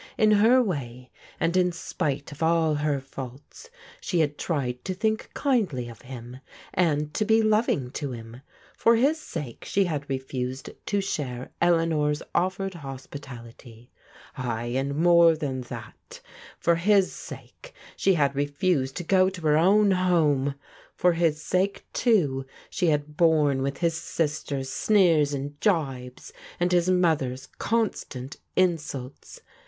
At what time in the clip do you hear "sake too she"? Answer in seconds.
21.43-22.87